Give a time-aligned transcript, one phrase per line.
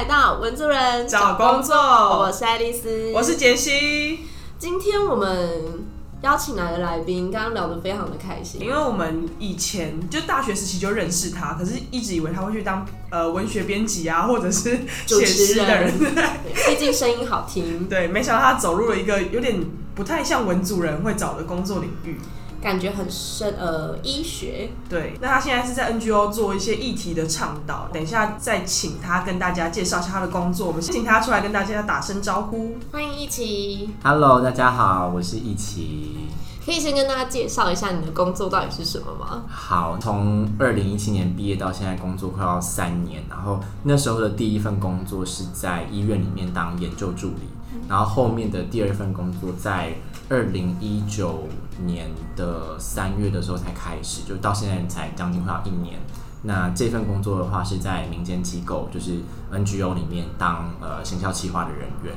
[0.00, 4.20] 家来到文族人找工作我是爱丽丝，我是杰西。
[4.58, 5.84] 今天我们
[6.22, 17.84] 邀请来的来宾，刚刚聊得非常的开心，因为我们以前就大学时期就认识他，可是一直以为他会去当呃文学编辑啊，或者是写诗的人，毕竟声音好听。
[17.88, 19.62] 对，没想到他走入了一个有点
[19.94, 22.18] 不太像文族人会找的工作领域。
[22.60, 24.68] 感觉很深，呃，医学。
[24.88, 27.88] 对，那他现在是在 NGO 做一些议题的倡导。
[27.92, 30.66] 等一下再请他跟大家介绍一下他的工作。
[30.66, 32.76] 我们先请他出来跟大家打声招呼。
[32.92, 33.88] 欢迎一起。
[34.04, 36.28] Hello，大家好，我是一起。
[36.62, 39.42] 可以先跟大家介绍一下你的工作到底是什么吗？
[39.48, 47.48] 好，从二零一七年毕业到现在工作快要三年，然后那时候的第一份工作是在医院里面当研究助理，
[47.88, 49.94] 然后后面的第二份工作在。
[50.32, 51.42] 二零一九
[51.86, 55.98] 年的三月的时候才开始，就到现在才将近快要一年。
[56.42, 59.20] 那这份工作的话是在民间机构，就是
[59.52, 62.14] NGO 里面当呃行销企划的人员。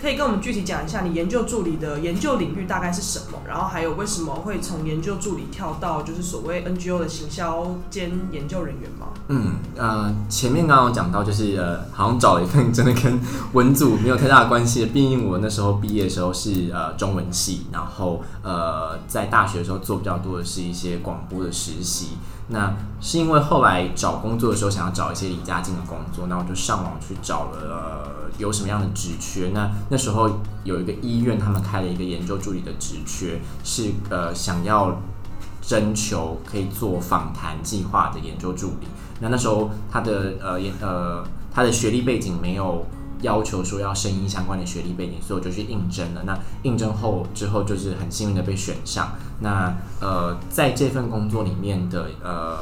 [0.00, 3.38] 可以跟我们具体讲一下你研究助理的研究领域大概是什么？
[3.46, 9.08] 然后还有为什么会从研究助理跳到就是所谓 NGO 的行销兼研究人员吗？
[9.28, 13.20] 嗯呃，前面刚刚讲到就是呃，好像找了一份真的跟
[13.52, 14.86] 文组没有太大的关系。
[14.86, 22.10] 毕竟我那时候毕业的时候是呃中文系，然后呃在大学的时候做比较多的是一些广播的实习。
[22.48, 29.50] 那是因为后来找工作的时候想要找一些离家近的工作，那我就上网去找了有什么样的职缺。
[29.54, 35.00] 那那时候有一个医院，他们开了一个研究助理的职缺，是呃想要
[35.60, 38.88] 征求可以做访谈计划的研究助理。
[39.20, 42.84] 那那时候他的呃也呃他的学历背景没有。
[43.22, 46.22] 要求说要声音相关的学历背景，所以我就去应征了。
[46.24, 49.12] 那应征后之后，就是很幸运的被选上。
[49.40, 52.56] 那呃，在这份工作里面的呃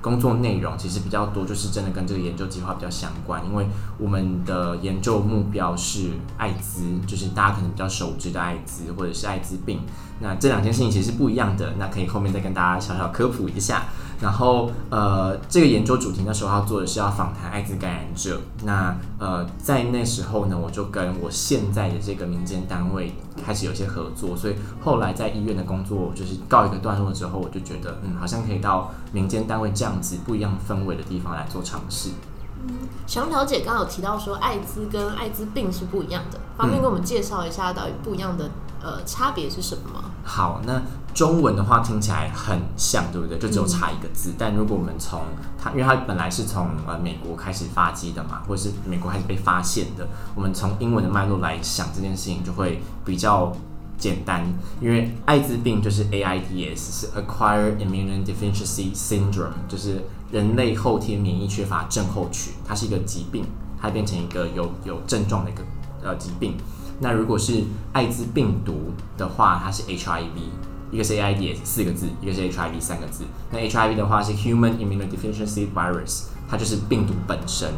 [0.00, 3.44] 工作内容其实比较多，就是真的跟这个研究计划比较相关。
[3.46, 3.66] 因为
[3.98, 9.80] 我们的研究目标是艾滋，就是大家可能比较熟知的艾滋或者是艾滋病。
[10.20, 11.74] 那这两件事情其实是不一样的。
[11.78, 13.84] 那可以后面再跟大家小小科普一下。
[14.20, 18.38] 然后，呃，这个研究主题那时候要做的是要访谈艾滋感染者。
[18.64, 24.36] 那，呃，在那时候呢，我就跟我现在的这个民间单位开始有些合作。
[24.36, 24.54] 所以
[24.84, 32.10] 后来在医院的工作就是告一个段落之后，我就觉得，嗯，好像可以到民间单位这样子不一样氛围的地方来做尝试。
[32.62, 32.74] 嗯，
[33.06, 38.50] 想了解，刚刚有提到说艾滋跟艾滋病是不一样的，方便给我们介绍一下到底不一样的
[38.82, 40.10] 呃差别是什么吗？
[40.22, 40.82] 好，那。
[41.12, 43.38] 中文的话听起来很像，对不对？
[43.38, 44.32] 就只有差一个字。
[44.38, 45.20] 但如果我们从
[45.60, 53.52] 它，因为它本来是从呃美国开始发迹的嘛，或者是美国开始被发现的，我们从英文的脉络来想这件事情就会比较
[53.98, 54.46] 简单。
[54.80, 63.44] 因为艾滋病就是 AIDS，是 Acquired Immune Deficiency Syndrome，就是人类后天免疫缺乏症候群，它是一个疾病，
[63.80, 65.62] 它变成一个有有症状的一个
[66.02, 66.56] 呃疾病。
[67.00, 70.28] 那如果是艾滋病毒的话，它是 HIV。
[70.90, 73.24] 一个是 AIDS 四个字，一个是 HIV 三个字。
[73.52, 77.72] 那 HIV 的话是 Human Immunodeficiency Virus，它就是病毒本身。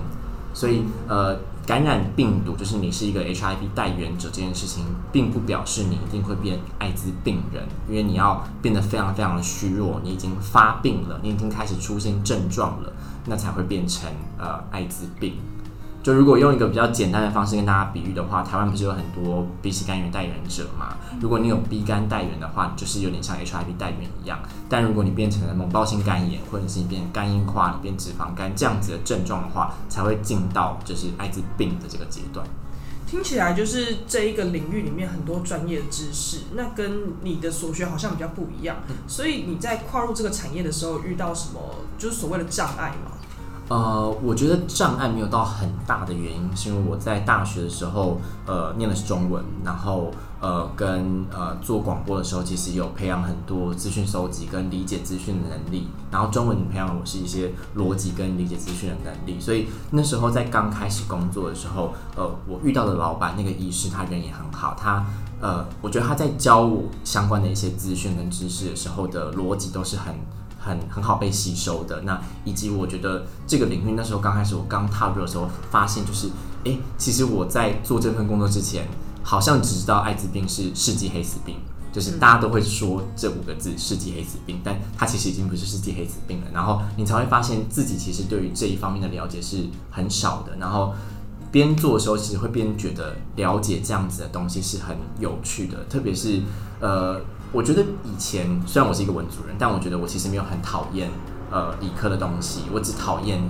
[0.54, 12.92] 所以呃，感染病毒就是你是一个 HIV 带源者这件事情，并不表示你一定会变艾滋病人，因为你要变得非常非常的虚弱，你已经发病了，你已经开始出现症状了，
[13.24, 15.36] 那才会变成呃艾滋病。
[16.02, 20.96] 就如果用一个比较简单的方式跟大家比喻的话，台湾不是有很多 B 型肝炎代言者嘛？
[21.20, 24.40] 如果你有 B 肝代言的话，就是有点像 HIV 代言一样。
[24.68, 32.44] 但如果你变成了猛暴性肝炎，或者是你变肝硬化、你变脂肪肝这样子的症状的话，才会进到就是艾滋病的这个阶段。
[33.06, 38.78] 听起来就是这一个领域里面很多专业知识，那跟你的所学好像比较不一样。
[39.06, 41.60] 所以你在跨入这个产业的时候遇到什么
[41.96, 43.12] 就是所谓的障碍吗？
[43.72, 50.10] 呃，我觉得障碍没有到很大的原因，是因为我在大学的时候，呃，念的是中文，然后
[50.42, 55.88] 呃，跟呃做广播的时候，其实有培养很多资讯收集跟理解资讯的能力。
[56.10, 65.02] 然后中文培养我是一些逻辑跟理解资讯的能力，所以那时候在刚开始工作的时候，呃，我遇到的老板那个医师，他人也很好，他
[65.40, 70.14] 呃，我觉得他在教我相关的一些资讯跟知识的时候的逻辑都是很。
[70.64, 76.28] 很很好被吸收的，那以及我觉得这个领域那时候刚开始我刚踏入的时候，发现就是，
[76.64, 78.86] 哎，其实我在做这份工作之前，
[79.24, 81.56] 好像只知道艾滋病是世纪黑死病，
[81.92, 86.46] 就是大家都会说这五个字世纪黑死病，但它其实已经不是世纪黑死病了。
[86.54, 90.56] 然后你才会发现自己其实对于这一方面的了解是很少的。
[90.58, 90.94] 然后
[91.50, 96.40] 边做的时候，其实会边觉得了解这样子的东西是很有趣的，特别是
[96.78, 97.20] 呃。
[97.52, 101.10] 我觉得以前虽然我是一个文主人，但我觉得我其实没有很讨厌
[101.50, 103.42] 呃理科的东西，我只讨厌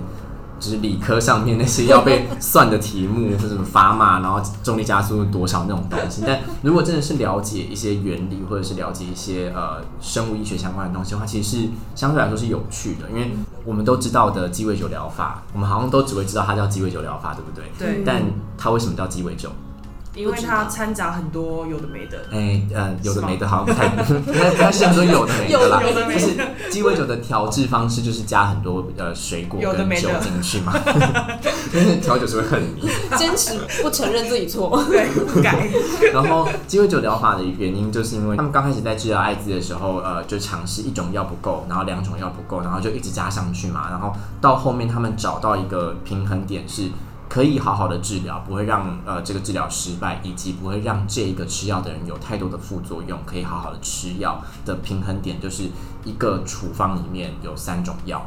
[0.59, 6.21] 就是理科上面那些要被算的题目，或者什么砝码，然后重力加速度多少那种东西。
[6.27, 13.31] 但如果真的是了解一些原理，或者是了解一些呃生物医学相关的东西的话，其实是相对来说是有趣的，因为
[13.65, 17.65] 我们都知道的鸡尾酒疗法，我们好像都只会知道它叫鸡尾酒疗法，对不对？
[17.77, 18.21] 对，但
[18.57, 19.49] 它为什么叫鸡尾酒？
[20.15, 22.17] 因为它掺杂很多有的没的。
[22.31, 23.87] 哎，呃，有的没的，好像不太
[24.21, 25.81] 不太不太适合说有的没的啦。
[25.81, 26.37] 有的没的就是
[26.69, 30.73] 鸡尾酒的调制方式，就是加很多呃水果跟酒进去嘛，
[31.73, 32.89] 因 为调酒是会很迷。
[33.17, 34.83] 坚持不承认自己错。
[34.89, 35.67] 对，不改。
[36.13, 43.87] 然后鸡尾酒疗法的原因，就是因为他们刚开始在治疗艾滋的时候，呃，就尝试一种药不够，然后两种药不够，然后就一直加上去嘛。
[43.89, 46.83] 然后到后面他们找到一个平衡点，是
[47.33, 55.63] 可以好好的治疗，不会让呃这个治疗失败，以及不会让这一个吃药的人有太多的副作用，可以好好的吃药的平衡点，就是
[56.05, 58.23] 一个处方里面有三种药。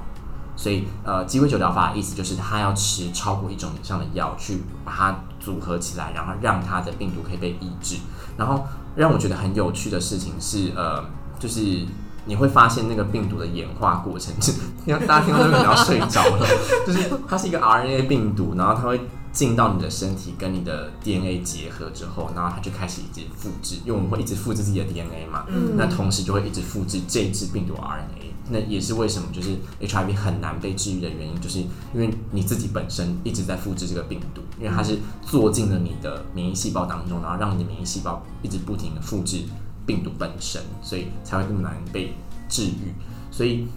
[0.57, 7.99] 所以，呃，鸡尾酒疗法的意思就是，他要吃超过一种以上的药，去把它组合起来，然后让它的病毒可以被抑制。
[8.37, 8.65] 然后
[8.97, 11.05] 让我觉得很有趣的事情是，呃，
[11.39, 11.87] 就是
[12.27, 14.53] 你会发现那个病毒的演化过程，是
[14.85, 16.47] 因为大家听到这个可能要睡着了，
[16.87, 19.01] 就是它是一个 RNA 病毒，然后它会
[19.33, 28.27] 进到你的身体跟你的 DNA 结合之后，然后它就开始一直复制，因为我们会一直复制自己的 DNA 嘛，嗯那同时就会一直复制这一支病毒 RNA。
[28.49, 31.59] 那也是为什么就是 HIV 很难被治愈的原因，就是
[31.93, 39.43] 因为你自己本身一直在复制这个病毒，因为它是做进了你的免疫细胞当中，然后让你的免疫细胞一直不停的复制
[39.87, 42.13] 病毒本身，所以才会那么难被
[42.49, 42.93] 治愈。
[43.31, 43.69] 所以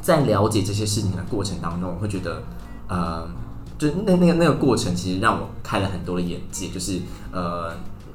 [0.00, 2.42] 在了解这些事情的过程当中，我会觉得，
[2.88, 3.28] 呃，
[3.76, 7.00] 就那那个那个过程，其实让我开了很多的眼界，就是
[7.32, 7.72] 呃，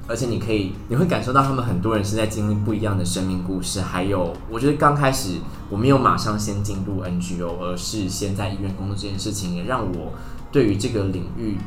[0.07, 5.39] 而且你可以你会感受到他们很多人是在经历不一样的生命故事，还有我觉得刚开始
[5.69, 10.13] 我没有马上先进入 NGO，而是先在医院工作这件事情，也让我
[10.51, 11.57] 对于这个领域。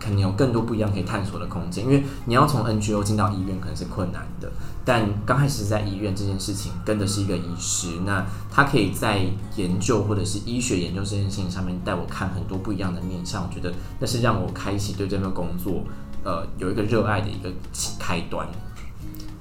[0.00, 4.48] 可能有更多不一样可以探索的空间，因为你要从 NGO 进到医院可能是困难的，
[4.88, 9.20] 但刚开始在医院这件事情跟的是一个医师，那他可以在
[9.54, 13.70] 研究或者是医学研究这件事情上面带我看很多不一样的面向，我觉得
[14.00, 15.82] 那是让我开启对这份工作
[16.24, 17.52] 呃有一个热爱的一个
[17.98, 18.48] 开端。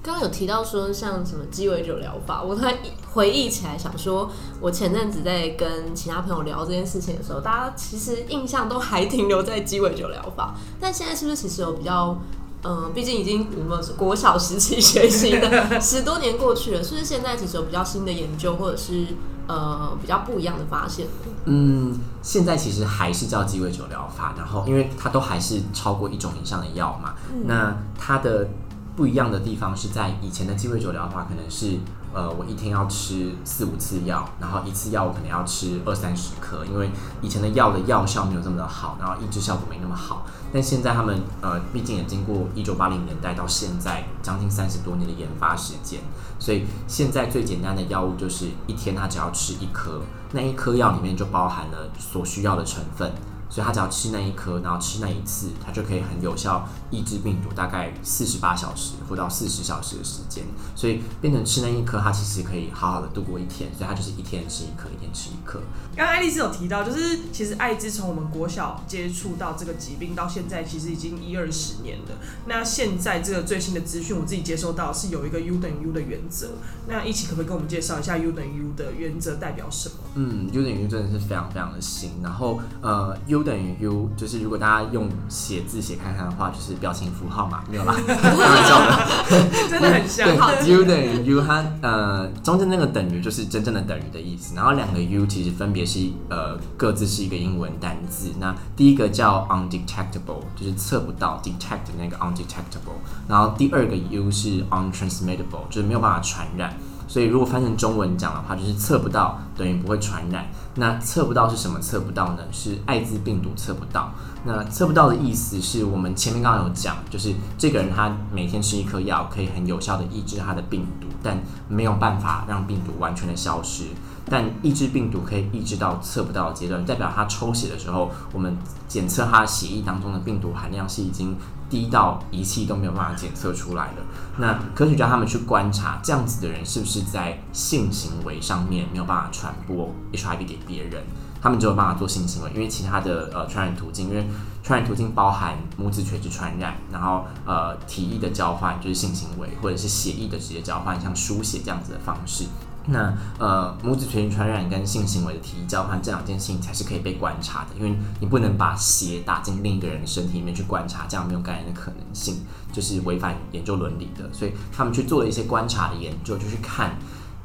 [0.04, 2.74] 刚刚有提到说像什么鸡尾酒疗法，我突然
[3.14, 4.30] 回忆起来，想说
[4.60, 12.18] 我前阵子在跟其他朋友聊这件事情的时候，大家其实印象都还停留在鸡尾酒疗法，但现在是不是其实有比较？
[12.64, 19.08] 嗯，毕竟已经我们国小时期学习的十多年过去了，是不是现在其实有比较新的研究，或者是
[19.48, 21.12] 呃比较不一样的发现呢？
[21.46, 27.14] 嗯，现在其实还是叫鸡尾酒疗法，然后因为它都还是超过一种以上的药嘛，
[27.46, 28.50] 那它的
[28.96, 31.78] 不一样的地方是在以前的鸡尾酒疗法可能是
[32.18, 36.90] 呃我一天要吃四五次药，然后一次药我可能要吃二三十颗，因为
[37.22, 40.26] 以前的药的药效没有这么的好，然后抑制效果没那么好。
[40.52, 46.00] 但现在他们呃毕竟也经过一九八零年代到现在将近三十多年的研发时间，
[46.40, 53.14] 所以现在最简单的药物就是一天他只要吃一颗，那一颗药里面就包含了所需要的成分。
[53.50, 60.44] 所以他只要吃那一颗，然后吃那一次，他就可以很有效抑制病毒，大概四十八小时或到四十小时的时间。
[60.76, 63.70] 所以变成吃那一颗，它其实可以好好的度过一天。
[63.76, 65.60] 所以它就是一天吃一颗，一天吃一颗。
[65.96, 72.18] 刚刚爱丽丝有提到，就是其实艾滋从我们国小接触到这个疾病到现在，其实已经一二十年了。
[72.46, 76.50] 那现在这个最新的资讯，我自己接收到是有一个 U 等于 U 的原则。
[76.88, 79.96] 那一起可不可以跟我们介绍一下 U 等于 U 的原则代表什么？
[80.16, 82.12] 嗯，U 等于 U 真的是非常非常的新。
[82.22, 89.68] 然后呃，U 等于 U 就是如果大家用写字写看看的话，就是表情符号嘛，没有啦， 开玩笑的。
[89.70, 90.28] 真的很像。
[90.28, 98.32] 对，U 等于 U，它呃中间那个等于就是真正的等于的意思，然后两个 U 其实分别是呃各自是一个英文单字。
[98.40, 106.78] 那第一个叫 undetectable，就是测不到 detect 的那个 undetectable，然后第二个 U 是 untransmittable，就是没有办法传染。
[107.08, 110.46] 所以如果翻成中文讲的话，就是测不到等于不会传染。
[110.76, 112.40] 那测不到是什么测不到呢？
[112.52, 114.12] 是艾滋病毒测不到。
[114.48, 121.38] 那测不到的意思是我们前面刚刚有讲，就是这个人他每天吃一颗药，可以很有效的抑制他的病毒，但
[121.68, 123.84] 没有办法让病毒完全的消失。
[124.30, 131.36] 但抑制病毒可以抑制到测不到的阶段，代表他抽血的时候，我们检测他血液当中的病毒含量是已经
[131.70, 134.02] 低到仪器都没有办法检测出来的。
[134.38, 141.04] 那科学家他们去观察这样子的人是不是在性行为上面没有办法传播 HIV 给别人，
[141.42, 144.26] 他们就有办法做性行为，因为其他的呃传染途径，因为
[144.64, 152.46] 传染途径包含母子垂直传染，然后呃体液的交换就是性行为，或者是血液的直接交换，像输血这样子的方式。
[152.90, 164.32] 那呃，母子垂直传染跟性行为的体液交换这两件事情才是可以被观察的，因为你不能把血打进另一个人的身体里面去观察，这样没有感染的可能性，就是违反研究伦理的。
[164.32, 166.98] 所以他们去做了一些观察的研究，就去看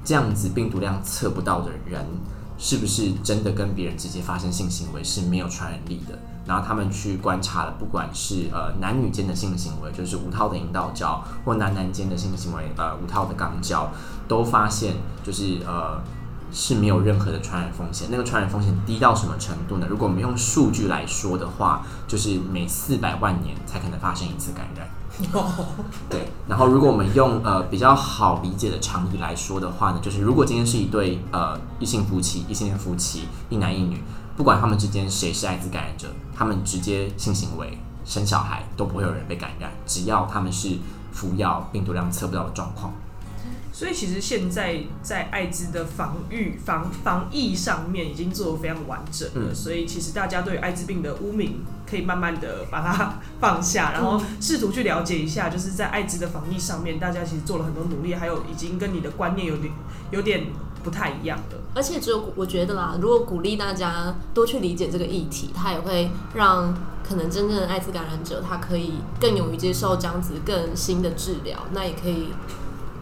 [0.04, 2.06] 这样子病毒量测不到的人，
[2.62, 6.16] 是不是真的跟别人直接发生性行为是没有传染力的。
[6.46, 13.90] 然后他们去观察了，不管是呃男女间的性行为，就是无套的阴道交，或男男间的性行为，呃无套的肛交，
[14.28, 16.00] 都发现就是呃
[16.52, 18.06] 是没有任何的传染风险。
[18.12, 19.86] 那个传染风险低到什么程度呢？
[19.90, 24.88] 如果我们用数据来说的话，就是每四百万年才可能发生一次感染。
[26.08, 34.02] 对，然后如果我们用呃比较好理解的常理来说的话呢，就是如果今天是一对呃异性夫妻，异性恋夫妻，一男一女。
[34.34, 40.78] 不管他们之间谁是艾滋感染者，他们直接性行为、生小孩都不会有人被感染，只要他们是
[41.12, 42.90] 服药，病毒量测不到的状况。
[43.72, 59.72] 所以其实现在在艾滋的防御、防防疫上面已经做得非常完整了，所以其实大家对艾滋病的污名可以慢慢的把它 放下，然后试图去了解一下，就是在艾滋的防疫上面，大家其实做了很多努力，还有已经跟你的观念有点
[60.10, 60.46] 有点
[60.84, 61.58] 不太一样了。
[61.74, 72.28] 而且只有我觉得啦，如果鼓励大家多去理解这个议题，它也会让可能真正的艾滋感染者他可以更勇于接受这样子更新的治疗，那也可以。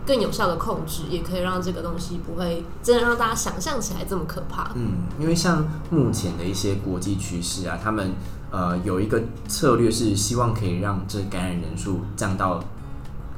[0.07, 4.73] 更有效的控制，也可以让这个东西不会真的让大家想象起来这么可怕。
[4.75, 8.13] 嗯，因为像目前的一些国际趋势啊，他们
[8.51, 12.59] 呃有一个策略是希望可以让这感染人数降到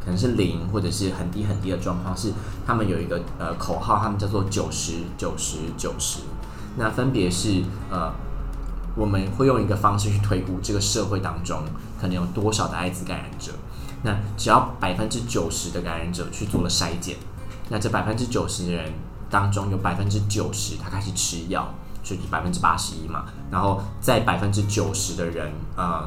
[0.03, 2.33] 可能是零或者是很低很低的状况，是
[2.67, 6.21] 他们有一个呃口号，他们叫做九十九十九十。
[6.77, 8.11] 那分别是呃
[8.97, 11.63] 我们会用一个方式去推估这个社会当中
[12.01, 13.53] 可能有多少的艾滋感染者。
[14.03, 17.17] 那只要百分之九十的感染者去做了筛检，
[17.69, 18.93] 那这百分之九十的人
[19.31, 23.25] 当中有百分之九十他开始吃药，就是百分之八十一嘛。
[23.51, 26.05] 然后在百分之九十的人，呃，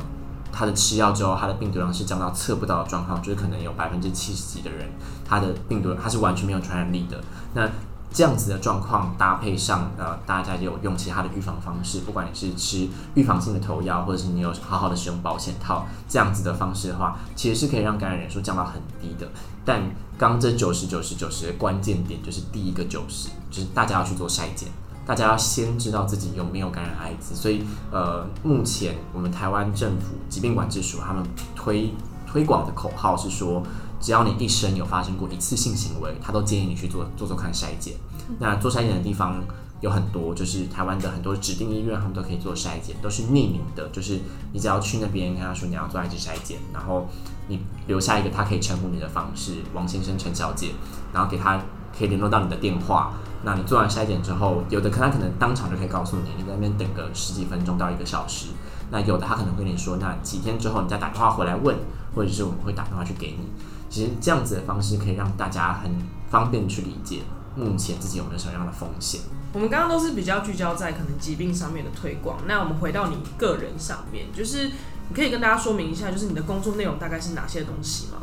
[0.52, 4.90] 他的吃药之后，他的病毒量是降到测不到的状况，就是可能有百分之七十几的人，
[5.24, 7.24] 他的病毒他是完全没有传染力的。
[7.54, 7.70] 那
[8.16, 19.30] 这样子的状况搭配上，呃，大家有用其他的预防方式，不管你是吃预防性的头药，或者是你有好好的使用保险套，这样子的方式的话，其实是可以让感染人数降到很低的。
[19.66, 19.82] 但
[20.18, 24.70] 刚这九十九十九十的关键点就是第一个九十，就是大家要去做筛检，
[25.06, 27.36] 大家要先知道自己有没有感染艾滋。
[27.36, 31.22] 所以，呃，目前我们台湾政府疾病管制署他们
[31.54, 31.94] 推
[32.26, 33.62] 推广的口号是说。
[33.98, 37.96] 只要你一生有发生过一次性行为，他都建议你去做做做看筛检。
[38.40, 39.44] 那做筛检的地方
[39.82, 43.88] 有很多，就是台湾的很多指定医院，他们都可以做筛检，都是匿名的。
[43.90, 44.20] 就是
[44.54, 47.08] 你只要去那边跟他说你要做艾滋筛检，然后
[47.48, 50.72] 你留下一个他可以称呼你的方式，王先生、陈小姐，
[51.14, 51.62] 然后给他
[51.98, 53.14] 可以联络到你的电话。
[53.44, 58.48] 那你做完筛检之后，有的可他可能当场就可以告诉你，你在那边等个十几分钟到一个小时。
[58.90, 61.76] 那有的他可能会跟你说，那几天之后你再打电话回来问，
[62.16, 63.48] 或者是我们会打电话去给你。
[63.88, 65.92] 其实这样子的方式可以让大家很
[66.28, 67.22] 方便去理解
[67.56, 69.22] 目前自己有没有什么样的风险。
[69.54, 78.18] 我们刚刚都是比较聚焦在可能疾病上面的推广，那我们回到你个人上面，就是你可以跟大家说明一下，就是你的工作内容大概是哪些东西吗？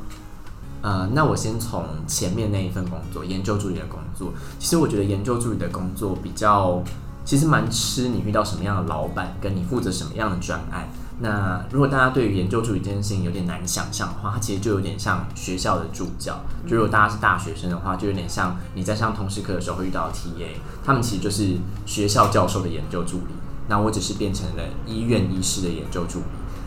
[0.82, 4.32] 呃，那我先从前面那一份工作，研究助理的工作。
[4.58, 6.82] 其实我觉得研究助理的工作比较，
[7.24, 10.88] 其实蛮吃你遇到什么样的老板，跟你负责什么样的专案。
[11.20, 16.40] 那如果大家对于研究助理这件事情有点难想象的话，它其实就有点像学校的助教。
[16.66, 23.34] 就如果大家是大学生的话，就有点像你在上通识课的时候会遇到的 TA，他们其实就是学校教授的研究助理。
[23.68, 26.24] 那我只是变成了医院医师的研究助理。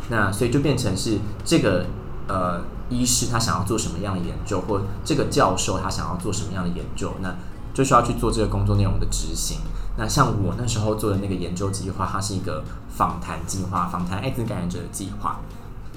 [0.09, 1.87] 那所以就变成是这个
[2.27, 7.35] 呃医师他想要做什么样的研究，或这个教授他想要做什么样的研究，那
[7.73, 9.57] 就需要去做这个工作内容的执行。
[9.97, 15.39] 那像我那时候做的那个研究计划，它是一个访谈计划，访谈艾滋感染者的计划。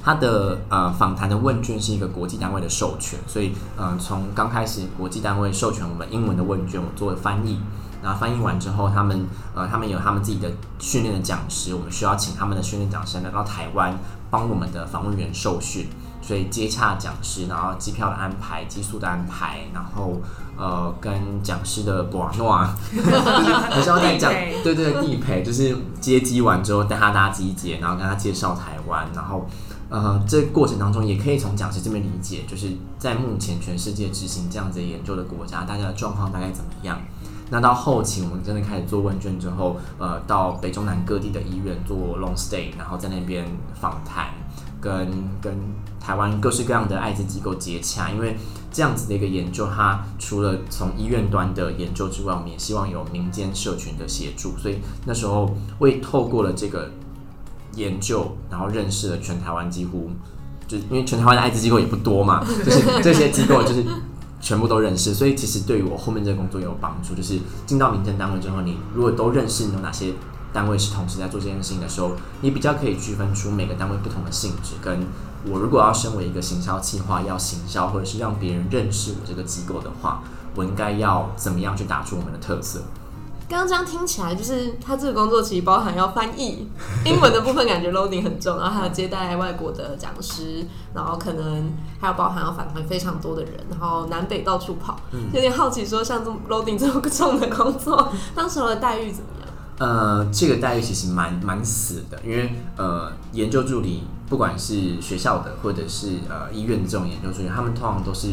[0.02, 7.60] 它的呃访谈的问卷是一个国际单位的授权，所以嗯从刚开始国际单位授权我们英文的问卷，我做了翻译。
[8.00, 9.26] 然后翻译完之后，他们
[9.56, 13.92] 呃他们有他们自己的训练的讲师，我们需要请他们的训练讲师来到台湾，
[14.30, 15.88] 帮我们的访问员受训。
[16.22, 20.20] 所以接洽讲师，然后机票的安排、寄宿的安排，然后
[20.58, 21.12] 呃跟
[21.42, 22.76] 讲师的博诺啊，
[23.70, 29.46] 还是要带讲，对对地陪，就是接机完之后带他搭机姐，然后跟他介绍台湾，然后
[29.88, 36.98] 呃这过程当中也可以从讲师这边理解，就是在目前全世界执行这样子研究的国家，大家的状况大概怎么样？
[37.50, 43.46] 那到后期我们真的开始做问卷之后，呃到北中南各地的医院做 long stay，然后在那边
[43.80, 44.26] 访谈。
[44.80, 44.94] 跟
[45.42, 45.52] 跟
[45.98, 48.36] 台湾各式各样的艾滋机构接洽，因为
[48.70, 56.90] 这样子的一个研究，它除了从医院端的研究之外，我们也希望有民间社群的协助，所以那时候为透过了这个
[57.74, 60.10] 研究，然后认识了全台湾几乎，
[60.66, 63.84] 就因为全台湾的艾 滋机构也不多嘛，就是这些机构就是
[64.40, 67.14] 全部都认识，所以其实对于我后面这个工作也有帮助。
[67.14, 70.12] 就是进到民间单位之后，你如果都认识你有哪些
[70.52, 74.74] 单位是同时在做这件事情的时候，你比较可以区分出每个单位不同的性质。
[74.82, 75.06] 跟
[75.46, 80.22] 我如果要身为一个行销企划，要行销或者是让别人认识我这个机构的话，
[80.54, 82.80] 我应该要怎么样去打出我们的特色？
[83.48, 86.68] 刚刚这样听起来，就是他这个工作其实包含要翻译
[87.02, 99.37] 英文的部分，感觉 loading 很重，然后还有接待外国的讲师，然后可能还有包含要反馈非常多的人，然后南北到处跑，嗯有点好奇说，像这么 loading 这么重的工作，当时候的待遇怎么样？
[99.78, 108.28] 呃，这个待遇其实蛮蛮死的，因为呃，研究助理不管是学校的或者是呃医院的这种研究助理，他们通常都是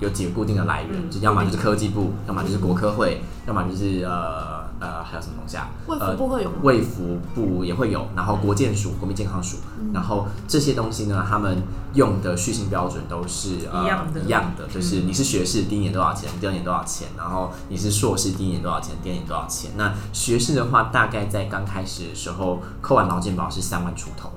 [0.00, 5.68] 有几个固定的来源，就要么就是科技部，要么就是国科会，要么就是呃呃还有什么东西啊？
[5.86, 6.56] 卫福部会有吗？
[6.62, 9.56] 卫福部也会有，然后国健署、国民健康署，
[9.92, 11.62] 然后这些东西呢，他们
[11.94, 19.70] 用的续薪标准都是呃一样的一样的，就是你是学士第一年多少钱，第二年多少钱，然后你是硕士第一年多少钱，第二年多少钱。
[19.76, 24.30] 那学士的话，大概在刚开始的时候扣完劳健保是三万出头，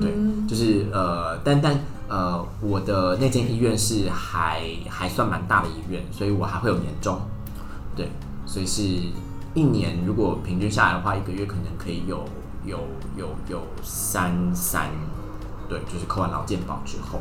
[0.00, 0.12] 对，
[0.46, 1.78] 就是呃，但但
[2.08, 7.20] 呃，我的那间医院是还还算蛮大的医院，所以我还会有年终，
[7.94, 8.10] 对，
[8.46, 8.82] 所以是
[9.58, 12.24] 一年如果平均下来的话，一个月可能可以有
[12.64, 12.78] 有
[13.16, 14.88] 有有三三，
[15.68, 17.18] 对，就是扣完劳健保之后，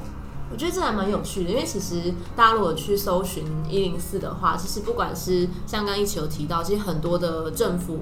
[0.51, 8.01] 我觉得这还蛮有趣的，因为其实大家如果去搜寻一零四的话，其实不管是像刚一起有提到，其实很多的政府，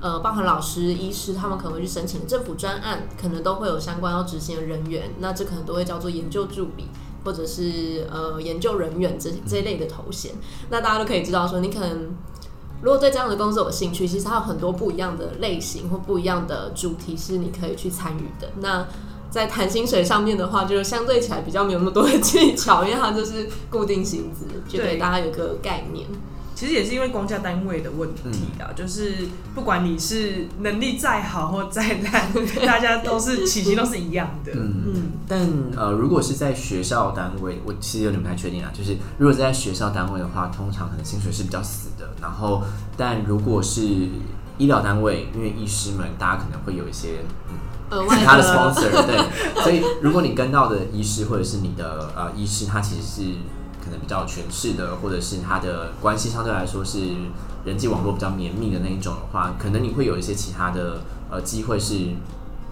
[0.00, 6.88] 呃，包含老师、医师，他们可能会去申请政府专案，可能都会有相关要执行的人员，那这可能都会叫做研究助理。
[7.24, 10.30] 或者是呃研究人员这这一类的头衔，
[10.70, 12.14] 那大家都可以知道说，你可能
[12.82, 18.48] 如果对这样的工作有兴趣，其实它有很多不一样的类型或不一样的主题是你可以去参与的。
[18.60, 18.86] 那
[19.30, 26.06] 在谈薪水上面的话，就是相对起来比较没有那么多的技巧，因为它就是固定薪资，就给大家有个概念。
[26.56, 28.22] 其实也是因为公家单位的问题
[28.58, 32.32] 啊，就是不管你是能力再好或再烂，
[32.66, 34.52] 大家都是起薪都是一样的。
[34.54, 38.70] 嗯，但呃，如果是在学校单位，我其实有点不太确定啊。
[38.72, 42.08] 就是如果是在学校单位的话，通常可能薪水是比较死的。
[42.22, 42.62] 然后，
[42.96, 43.82] 但如果是
[44.56, 47.18] 医疗单位，因为医师们大家可能会有一些
[47.50, 47.56] 嗯
[47.90, 53.22] 额外其他的 sponsor，对，所以如果你跟到的医师或者是你的呃医师，他其实是
[53.86, 56.98] 可能比较有权势的，或者是他的关系相对来说是
[57.64, 61.94] 人际网络比较绵密的那一种的话，可能你会有一些其他的呃机会是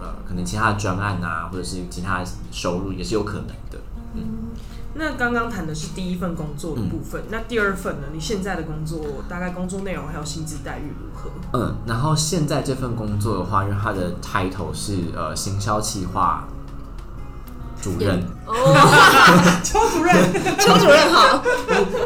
[0.01, 3.79] 呃可能其他的专案啊，或者是其他的收入也是有可能的。
[4.15, 4.49] 嗯
[4.97, 8.07] 那刚刚谈的是第一份工作的部分，那第二份呢？
[8.13, 11.29] 你现在的工作大概工作内容还有薪资待遇如何？
[11.51, 16.47] 嗯，然后现在这份工作的话，因为它的 title 是呃行销企划
[17.85, 18.51] 主任，哦，
[19.63, 20.15] 邱主任，
[20.57, 21.39] 邱主任好，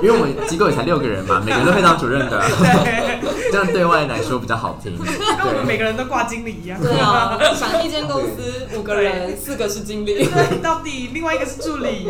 [0.04, 2.38] 因为我们机构也才六个人嘛，每个人都可以当主任的，
[2.84, 4.98] 对， 这样对外来说比较好听。
[4.98, 6.78] 跟我们，每个人都挂经理一样。
[6.82, 12.10] 对啊， 想一间公司五个人，四个是经理，对，到底另外一个是助理。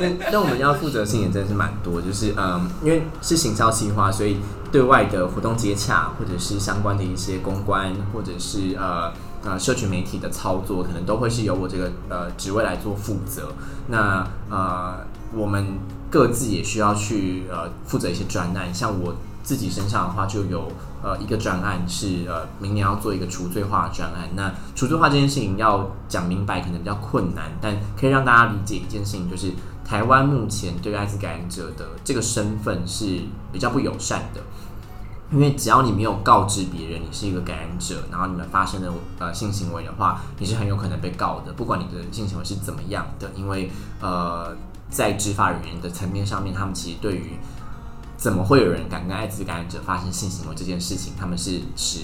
[0.00, 4.38] 但但我们要负责的事情也真的是蛮多，就是嗯，因为是行销企划，所以
[4.72, 9.12] 对外的活动接洽，或者是相关的一些公关，或者是呃
[9.44, 13.52] 呃社群媒体的操作，可能都会是由我这个呃职位来做负责。
[13.88, 14.98] 那呃，
[15.34, 15.78] 我们
[16.10, 20.70] 各自也需要去呃负责一些专案，像我自己身上的话，就有
[21.02, 24.28] 呃一个专案是呃明年要做一个除罪化专案。
[24.34, 29.50] 那除罪化这件事情要讲明白，可能比较困难，但可以让大家理解一件事情，就是
[29.84, 34.40] 台湾目前对艾滋感染者的这个身份是比较不友善的。
[35.32, 43.30] 因为只要你没有告知别人你是一个感染者，然后你们发生的呃性行为的话，你是很有可能被告的，不管你的性行为是怎么样的。
[43.34, 44.54] 因为呃，
[44.90, 47.38] 在执法人员的层面上面，他们其实对于
[48.16, 52.00] 怎么会有人敢跟艾滋感染者发生性行为这件事情，他们是持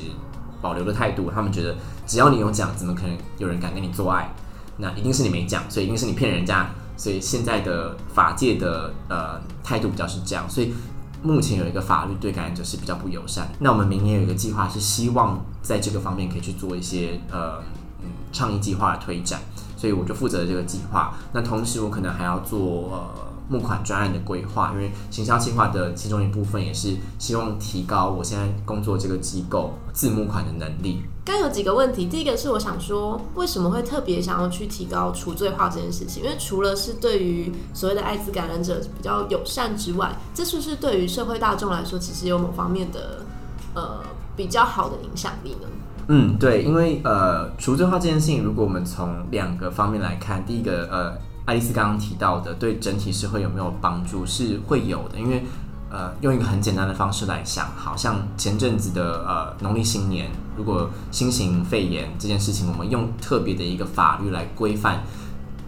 [0.62, 1.30] 保留的态度。
[1.30, 4.32] 他们觉得只要你有讲，怎么可能有人敢跟你做爱？
[4.78, 6.70] 那一定是你没讲，所以一定是你骗人家。
[6.96, 10.74] 所以现在的法界的呃态度比较是这样，所以
[11.22, 13.48] 目前有一个法律对感染者是比较不友善。
[13.58, 17.58] 那我们明年有一个计划是希望在这个方面可以去做一些呃
[18.02, 19.40] 嗯倡议计划的推展，
[19.76, 21.14] 所以我就负责这个计划。
[21.32, 31.02] 那同时我可能还要做呃募款专案的规划，因为行销计划的其中一部分也是希望提高我现在工作这个机构自募款的能力。
[31.28, 36.22] 刚有几个问题，第一个是我想说，为什么会特别想要去提高除罪化这件事情？
[36.22, 43.26] 因为除了是对于所谓的艾滋感染者比较友善之外，这是不是对于社会大众来说，其实有某方面的
[43.74, 44.00] 呃
[44.34, 45.68] 比较好的影响力呢？
[46.06, 51.12] 嗯，对，因为呃，除罪化这件事情，如果我们从两个方面来看，第一个呃，
[51.44, 55.44] 爱丽丝刚刚提到的，对整体社会有没有帮助，是会有的，因为
[55.90, 65.02] 呃，用一个很简单的方式来想，好像前阵子的呃农历新年，如果新型肺炎这件事情，我们用特别的一个法律来规范，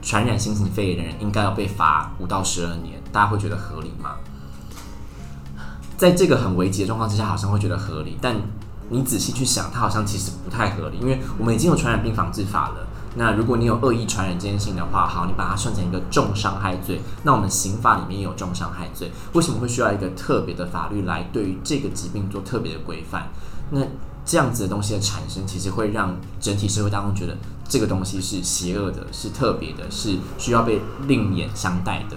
[0.02, 4.16] 传染新型肺炎的人应该要被罚五到十二年，大家会觉得合理吗？
[5.96, 8.37] 在这个很危急的状况之下，好像会觉得合理，但
[8.90, 12.87] 你仔细去想，它好像其实不太合理，因为我们已经有传染病防治法了。
[13.16, 23.28] 那如果你有恶意传染这件事情的话，好，你把它算成一个重伤害罪，那我们刑法里面也有重伤害罪，为什么会需要一个特别的法律来对于这个疾病做特别的规范？
[23.70, 23.80] 那
[24.24, 27.36] 这样子的东西的产生，其实会让整体社会当中觉得
[27.68, 32.16] 这个东西是邪恶的，是特别的，是需要被另眼相待的。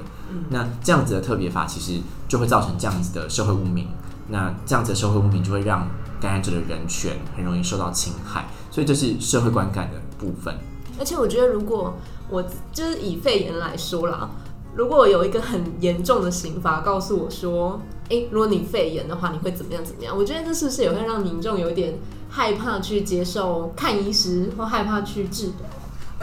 [0.50, 3.88] 那这样子的特别法，其实就会造成这样子的社会污名。
[4.30, 5.88] 那这样子的社会污名，就会让
[6.20, 8.46] 感染者的人权很容易受到侵害。
[8.70, 10.56] 所以这是社会观感的部分。
[11.00, 11.94] 而且我觉得，如果
[12.30, 14.30] 我就是以肺炎来说啦，
[14.76, 17.80] 如果有一个很严重的刑罚告诉我说，
[18.10, 20.16] 诶，如果你肺炎的话，你会怎么样怎么样？
[20.18, 21.98] 我觉得这是不是也会让民众有点
[22.30, 25.54] 害怕去接受看医师，或害怕去治疗？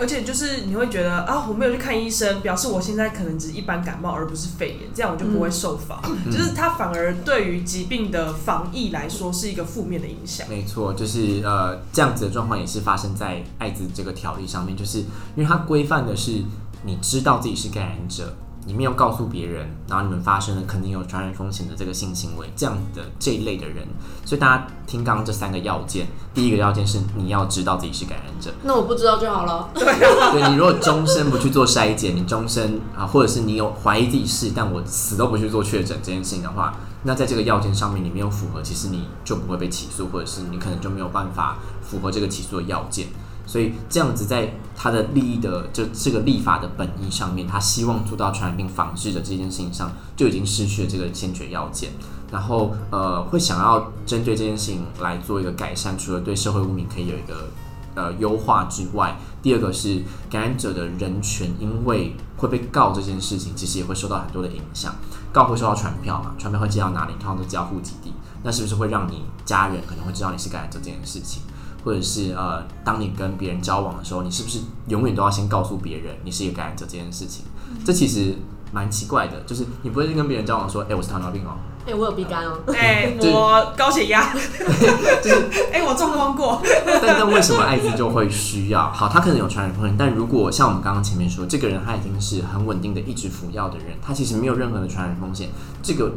[0.00, 6.00] 而且就是你会觉得啊，我没有去看医生，表示我现在可能只是一般感冒，而不是肺炎，这样我就不会受罚。
[6.32, 10.48] 就是它反而对于疾病的防疫来说是一个负面的影响。
[10.48, 16.42] 没错，就是呃这样子的状况也是发生在艾滋这个条例上面，就是因为它规范的是
[16.84, 18.34] 你知道自己是感染者。
[18.70, 23.84] 你没有告诉别人，然后你们发生了肯定有传染风险的这个性行为，这样的这一类的人，
[24.24, 29.68] 所以大家听刚刚这三个要件，第一个要件是你要知道自己是感染者，那我不知道就好了。
[29.74, 43.08] 对啊，对你如果终身不去做筛检，你终身啊，或者是你有怀疑自己是，但我死都不去做确诊这件事情的话，那在这个要件上面你没有符合，其实你就不会被起诉，或者是你可能就没有办法符合这个起诉的要件。
[43.50, 51.90] 所以这样子，在他的利益的就这个立法的本意上面，他希望做到传染病防治的这件事情上，就已经失去了这个先决要件。
[52.30, 57.48] 然后呃，会想要针对这件事情来做一个改善，除了对社会污名可以有一个
[57.96, 64.94] 呃优化之外，第二个是感染者的人权，因为会被告这件事情，其实也会受到很多的影响。
[65.32, 66.36] 告会收到传票嘛？
[66.38, 67.12] 传票会寄到哪里？
[67.14, 68.12] 通常都交户籍地，
[68.44, 71.42] 那是不是会让你家人可能会知道你是感染者这件事情？
[71.84, 77.44] 或者是呃，当你跟别人交往的时候，你是不是永远都要先告诉别人你是一个感染者这件事情？
[77.84, 78.34] 这其实
[78.72, 86.60] 蛮奇怪的，就是你不会跟别人交往说，哎，我是糖尿病哦，哎，我有鼻肝哦，哎， 我高血压，就是 哎，我中风过。
[86.84, 88.92] 但但为什么艾滋就会需要？
[88.92, 95.48] 好，他可能有传染风险，但如果像我们刚刚前面说，这个人他已经是很稳定的一直服药的人，他其实没有任何的传染风险，
[95.82, 96.12] 这个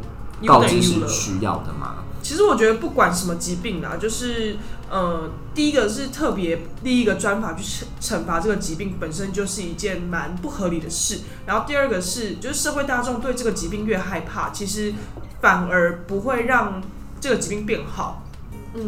[0.46, 1.96] 告知是需要的吗？
[2.22, 4.58] 其实我觉得不管什么疾病啊，就是
[4.94, 7.64] 呃，第一个是特别第一个专法去
[8.00, 11.22] 惩惩罚这个疾病本身就是一件蛮不合理的事。
[11.48, 14.94] 然后第二个是，就是社会大众对这个疾病越害怕，其实
[15.42, 16.80] 反而不会让
[17.20, 18.24] 这个疾病变好，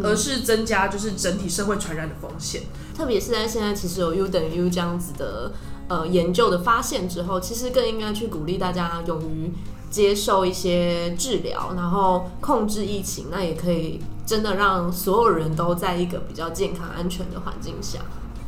[0.03, 2.61] 而是增加就是整体社会传染的风险。
[2.95, 5.53] 特别是在现在其实有 U 等于 U 这样子的
[5.87, 9.51] 呃研究的发现之后，其实更应该去鼓励大家勇于。
[9.95, 17.99] 接受一些治疗，然后控制疫情，那也可以真的让所有人都在一个比较健康、安全的环境下。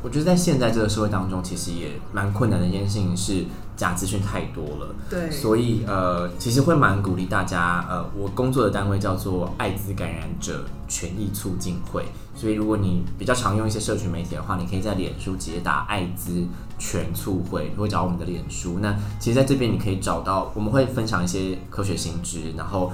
[0.03, 3.45] 我觉得在现在这个社会当中，其实也蛮困难的一件事情是
[3.77, 4.93] 假资讯太多了。
[5.09, 7.85] 对，所以呃，其实会蛮鼓励大家。
[7.89, 12.03] 呃，我工作的单位叫做艾滋感染者权益促进会，
[12.35, 16.45] 所以如果你比较常用一些社群媒体的话，你可以在脸书直接打艾滋。
[16.79, 22.93] 全促会会找我们的脸书，那其实在这边你可以找到，我们会分享一些科学新知，然后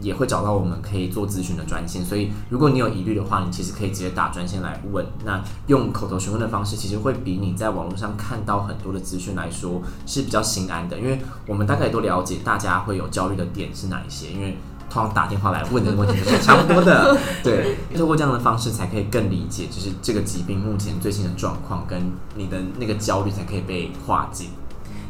[0.00, 2.04] 也会找到我们可以做咨询的专线。
[2.04, 5.04] 所以如果你有疑虑的话，你其实可以直接打专线来问。
[5.24, 14.56] 那用口头询问的方式，其实会比你在网络上看到很多的资讯来说是比较心安的，因为我们大概都了解大家会有焦虑的点是哪一些，因为。
[14.92, 17.76] 通常打电话来问的问题都是差不多的，对。
[17.96, 24.46] 透过这样的方式，才可以更理解，就是这个疾病目前最新的状况，跟你的那个焦虑才可以被化解。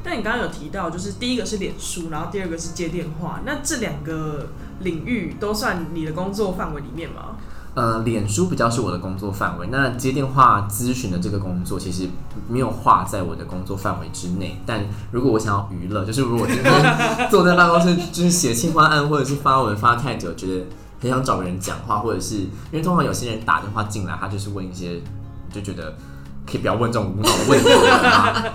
[0.05, 7.36] 但你刚刚有提到，就是第一个是脸书，然后第二个是接电话，那这两个领域都算你的工作范围里面吗？
[7.72, 12.08] 呃，脸书比较是我的工作范围，那接电话咨询的这个工作其实
[12.48, 14.60] 没有划在我的工作范围之内。
[14.66, 20.66] 但如果我想要娱乐，就是如果今天坐在办公室就是写青花案或者是发文发太久，觉得
[21.00, 25.00] 很想找个人讲话，或者是因为通常有些人打电话进来，他就是问一些
[25.52, 25.94] 就觉得
[26.44, 27.68] 可以不要问这种无脑的问题，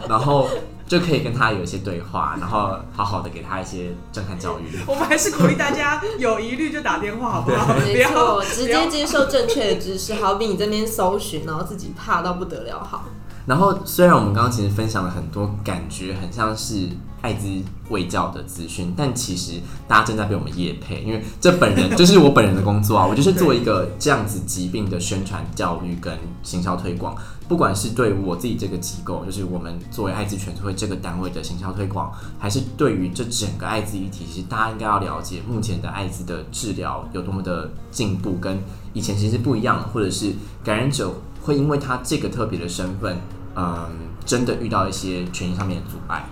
[0.10, 0.50] 然后
[0.88, 4.78] 就可以跟他有一些对话，然后好好的给他一些震撼教育。
[4.86, 7.74] 我们还是鼓励大家有疑虑就打电话，好不好？
[7.74, 13.06] 不没要错，直接接受正确的知识，好比你这边搜寻，然后自己怕到不得了，好。
[13.48, 16.90] 然后虽然我们刚刚其实分享了很多感觉很像是
[17.26, 17.48] 艾滋
[17.90, 19.54] 卫教的资讯，但其实
[19.88, 27.16] 大家正在被我们业配，因为这本人就是我本人的工作啊，我就是做一个这样子疾病的宣传教育跟行销推广，
[27.48, 38.60] 不管是对我自己这个机构，就是我们作为艾滋全社会这个单位的行销推广，还是对于这整个艾滋议题，其实大家应该要了解目前的艾滋的治疗有多么的进步，跟
[38.94, 40.32] 以前其实不一样，或者是
[40.64, 41.12] 感染者
[41.42, 43.18] 会因为他这个特别的身份，
[43.56, 43.90] 嗯，
[44.26, 46.24] 真的遇到一些权益上面的阻碍。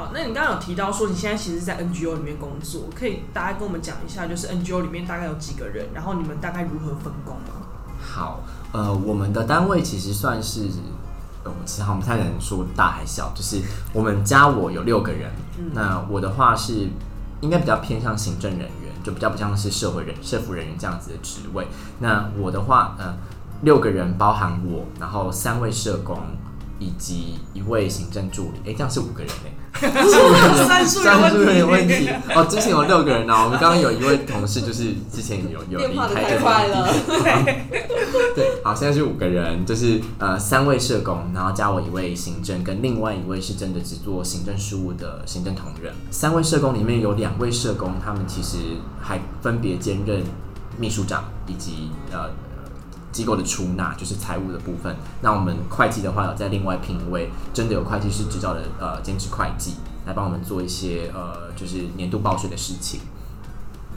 [0.00, 7.66] 好，那你刚刚有提到说你现在其实是在 NGO 里面工作，可以大概跟我们讲一下，就是 NGO 里面大概有几个人，然后你们大概如何分工吗？
[8.00, 8.40] 好，
[8.72, 10.70] 呃，我们的单位其实算是，
[11.44, 13.60] 呃，其实我们不太能说大还小，就是
[13.92, 15.30] 我们加我有六个人，
[15.74, 16.88] 那我的话是
[17.42, 21.66] 应该比较偏向行政人员，就比较不像是社会人、社服人员这样子的职位。
[21.98, 23.14] 那我的话，呃，
[23.60, 26.16] 六个人包含我，然后三位社工
[26.80, 29.52] 以及一位行政助理，诶，这样是五个人嘞。
[29.80, 36.92] 算数有算数有问题，问题哦，之前有六个人呢、我们刚刚有一位同事就是之前有有离变化的开这个太快地了，
[38.34, 45.94] 对，好，现在是五个人，就是呃三位社工，然后加我一位行政，跟另外一位是真的只做行政事务的行政同仁。
[46.10, 48.58] 三位社工里面有两位社工，他们其实
[49.00, 50.24] 还分别兼任
[50.78, 52.28] 秘书长以及呃
[53.12, 54.94] 机构的出纳，就是财务的部分。
[55.22, 59.74] 那我们会计的话，有在另外聘一位真的有会计师执照的呃兼职会计，
[60.06, 63.00] 来帮我们做一些呃就是年度报税的事情。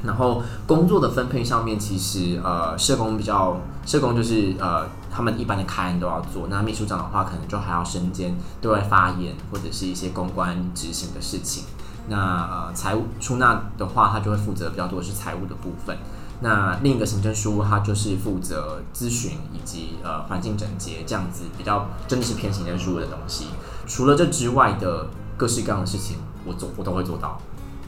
[0.03, 11.63] 然后工作的分配上面，其实呃社工比较社工就是呃他们一般的开案都要做，那秘书长的话可能就还要身兼对外发言或者是一些公关执行的事情。
[12.09, 15.97] 那呃财务出纳的话，他就会负责比较多是财务的部分。
[16.43, 23.47] 那另一个行政事务，它就是负责咨询以及呃环境整洁这样子比较真的是偏行政事务的东西。
[23.87, 27.39] 除了这之外的各式各样的事情，我做我都会做到。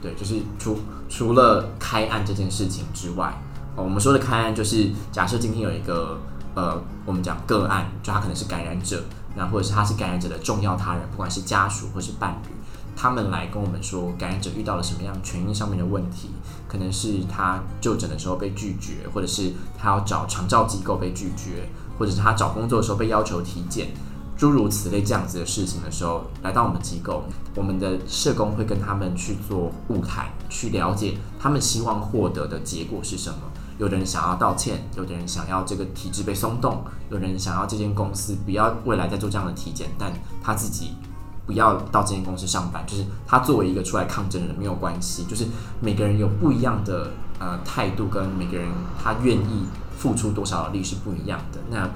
[0.01, 3.37] 对，就是除除了开案这件事情之外，
[3.75, 6.17] 哦，我们说的开案就是假设今天有一个
[6.55, 9.03] 呃，我们讲个案，就他可能是感染者，
[9.35, 12.54] 那或者是他是感染者的重要他人，不管是家属或是伴侣，
[12.95, 16.29] 他们来跟我们说感染者遇到了什么样权益上面的问题，
[16.67, 21.67] 可能是他就诊的时候被拒绝，或者是他要找长照机构被拒绝，
[21.99, 23.89] 或者是他找工作的时候被要求体检。
[24.37, 27.23] 诸如此类这样子的事情的时候，来到我们机构，
[27.55, 33.37] 我们的社工会跟他们去做物谈，去了解他们希望获得的结果是什么。
[33.77, 40.11] 有的人想要道歉，有的人想要这个体制被松动，有人想要这间公司不要未来再做这样的体检，但
[40.43, 40.95] 他自己
[41.45, 45.45] 不要到这间公司上班，就是他作为一个出来抗争的人没有关系，就是
[45.79, 48.67] 每个人有不一样的呃态度，跟每个人
[49.01, 49.65] 他愿意
[49.97, 51.59] 付出多少的力是不一样的。
[51.69, 51.89] 那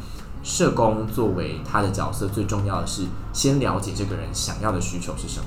[0.43, 5.45] 社工作为他的角色，最重要的是先了解这个人想要的需求是什么，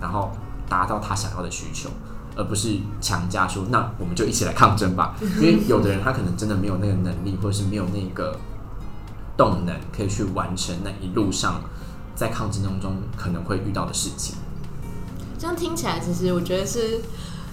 [0.00, 0.32] 然后
[0.68, 1.88] 达到他想要的需求，
[2.36, 5.14] 而不是强加说那我们就一起来抗争吧。
[5.20, 8.36] 因为有的人他可能真的没有那个能力，或者是没有那个
[9.36, 11.62] 动能，可以去完成那一路上
[12.14, 14.36] 在抗争当中可能会遇到的事情。
[15.38, 17.00] 这样听起来，其实我觉得是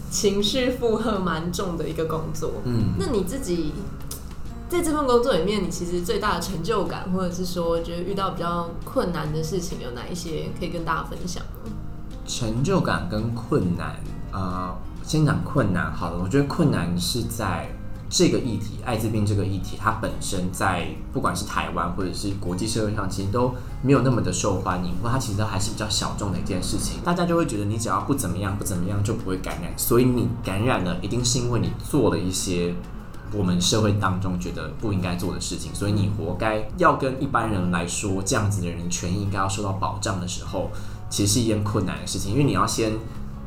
[0.09, 2.53] 情绪负荷蛮重的一个工作。
[2.65, 3.73] 嗯，那你自己
[4.69, 11.71] 在这份工作里面，你其实最大的成就感，或者是说觉得遇到比较困难的事情有哪一些可以跟大家分享呢？
[12.25, 13.99] 成就感跟困难，
[14.31, 16.19] 呃，先讲困难好了。
[16.23, 17.69] 我觉得困难是在
[18.11, 26.99] 这个议题，艾滋病这个议题，它本身在不管是台湾或者是国际社会上，其实都没有那么的受欢迎，或它其实都还是比较小众的一件事情。
[27.05, 32.75] 大家就会觉得你只要不怎么样，不怎么样就不会感染，所以你感染了，一定是因为你做了一些
[33.33, 36.67] 我们社会当中觉得不应该做的事情，所以你活该。
[36.77, 40.69] 要跟一般人来说，这样子的人权益应该要受到保障的时候，
[41.09, 42.91] 其实是一件困难的事情，因为你要先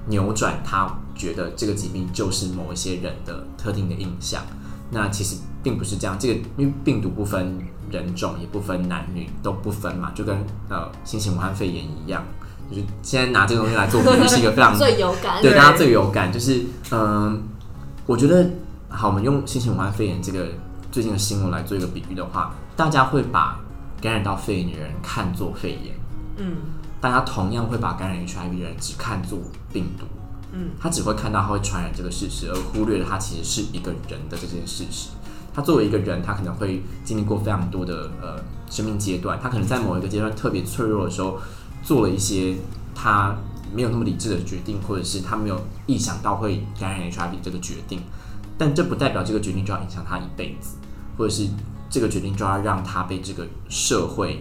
[0.06, 4.42] 扭转他觉得这个疾病就是某一些人的特定的印象。
[4.90, 7.58] 那其实并不是这样，这个因为病毒不分
[7.90, 10.36] 人种，也不分男女，都不分嘛，就跟
[10.68, 12.22] 呃新型武汉肺炎一样，
[12.70, 17.42] 就是现在拿这个东西来做比喻是一个非常最有感，对大家最有感，就是嗯，
[18.06, 18.48] 我觉得
[18.88, 20.46] 好，我们用新型武汉肺炎这个
[20.92, 23.58] 最近的新闻来做一个比喻的话，大家会把
[24.00, 25.94] 感染到肺炎的人看作肺炎，
[26.36, 26.56] 嗯
[27.00, 29.38] 大家同样会把感染 HIV 的人只看作
[29.72, 30.06] 病毒。
[30.54, 35.08] 嗯，他只会看到他会传染这个事实，而忽略了他其实是一个人的这件事实。
[35.52, 41.38] 他作为一个人，他可能会经历过非常多的呃生命阶段，他可能在某一个阶段特别脆弱的时候，
[41.82, 42.56] 做了一些
[42.94, 43.36] 他
[43.72, 48.00] 没有那么理智的决定，或者是他没有意想到会感染 HIV 这个决定。
[48.56, 50.76] 但这不代表这个决定就要影响他一辈子，
[51.18, 51.48] 或者是
[51.90, 54.40] 这个决定就要让他被这个社会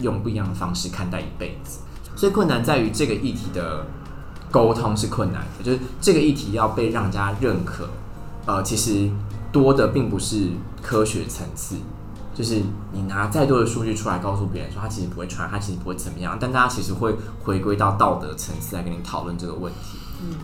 [0.00, 1.80] 用不一样的方式看待一辈子。
[2.14, 3.86] 所以困难在于这个议题的
[4.56, 7.86] 沟通是困难的，就是这个议题要被让人家认可。
[8.46, 9.10] 呃，其实
[9.52, 10.48] 多的并不是
[10.80, 11.76] 科学层次，
[12.34, 17.14] 就是你拿再多的数据出来告诉别人说他其实不会传，他其实不会怎么样，但大家其实会
[17.44, 19.98] 回归到道德层次来跟你讨论这个问题。
[20.22, 20.38] 嗯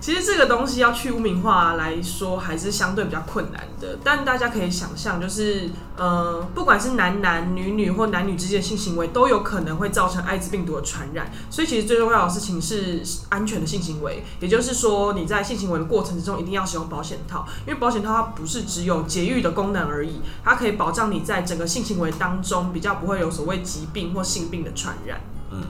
[0.00, 3.98] 其实这个东西要去污名化来说，还是相对比较困难的。
[4.04, 11.30] 但大家可以想象，就是呃，不管是男男、女女或男女之间的性行为，都有可能会造成艾滋病毒的传染。
[11.50, 14.22] 所以，其实最重要的事情是安全的性行为。
[14.40, 25.20] 也就是说，你在性行为的过程之中，一定要使用保险套，因为保险套它不是只有节育的功能而已，它可以保障你在整个性行为当中比较不会有所谓疾病或性病的传染。
[25.50, 25.62] 嗯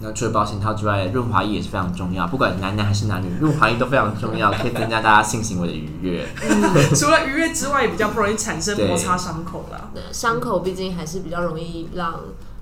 [0.00, 6.28] 那除了保险套之外，润滑液也是非常重要，不管男男还是男女，润滑液都非常重要，可以增加大家性行为的愉悦。
[6.94, 9.90] 除了愉悦之外，也比较不容易产生摩擦伤口啦。
[9.92, 12.14] 对伤口毕竟还是比较容易让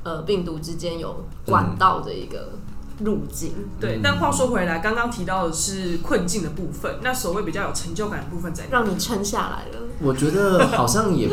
[0.03, 2.53] 呃病毒之间有管道的一个
[3.01, 3.53] 路径。
[3.79, 8.71] 对，但话说回来，刚刚提到的是困境的部分，那所谓比较有成就感的部分在哪？
[8.71, 9.87] 让你撑下来了。
[10.01, 11.29] 我觉得好像也，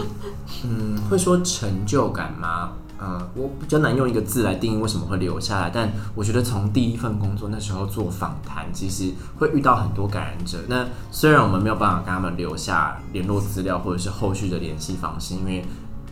[0.66, 2.74] 嗯，会说成就感吗？
[3.04, 10.60] 呃，我比较难用一个字来定义为什么会留下来，但我觉得从第一份工作那时候做访谈，其实会遇到很多感染者。
[10.70, 15.66] 那虽然我们没有办法跟他们留下联络资料或者是后续的联系方式，因为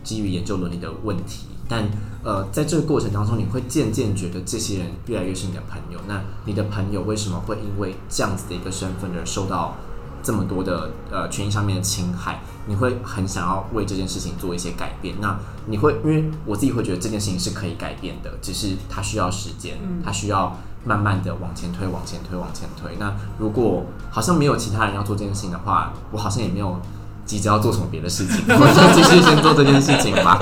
[0.04, 1.88] 基于研究伦理的问题，但
[2.22, 5.98] 呃，在这个过程当中，你会渐渐觉得这些人越来越是你的朋友。
[6.06, 9.76] 那你的朋友为什么会因为这样子的一个身份而受到
[10.22, 12.40] 这么多的呃权益上面的侵害？
[12.66, 15.16] 你会很想要为这件事情做一些改变。
[15.20, 22.96] 那你会因为我自己会觉得这件事情是可以改变的，只是它需要时间，它需要慢慢的往前推，往前推，往前推。
[23.00, 26.80] 那如果好像没有其他人要做这件事情的话，我好像也没有
[27.26, 30.40] 急着要做什么别的事情， 我就继续先做这件事情吧。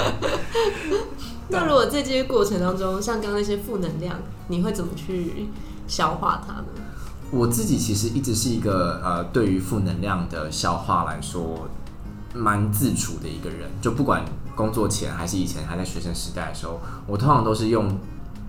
[1.48, 4.16] 那如果在这些过程当中，像刚刚那些负能量，
[4.48, 5.48] 你会怎么去
[5.88, 6.66] 消化它呢？
[7.30, 11.68] 我自己其实一直是一个呃，对于负能量的消化来说，
[12.34, 13.70] 蛮自处的一个人。
[13.80, 14.24] 就不管
[14.56, 17.98] 工作前还是以前还在学生时代的时候，我通常都是用